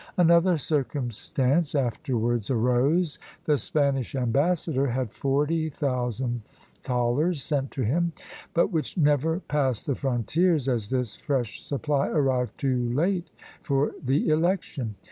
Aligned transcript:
Another 0.17 0.57
circumstance 0.57 1.75
afterwards 1.75 2.49
arose; 2.49 3.19
the 3.45 3.59
Spanish 3.59 4.15
ambassador 4.15 4.87
had 4.87 5.11
forty 5.11 5.69
thousand 5.69 6.43
thalers 6.43 7.43
sent 7.43 7.69
to 7.69 7.83
him, 7.83 8.11
but 8.55 8.71
which 8.71 8.97
never 8.97 9.41
passed 9.41 9.85
the 9.85 9.93
frontiers, 9.93 10.67
as 10.67 10.89
this 10.89 11.15
fresh 11.15 11.61
supply 11.61 12.07
arrived 12.07 12.57
too 12.57 12.91
late 12.95 13.29
for 13.61 13.91
the 14.01 14.27
election. 14.29 14.95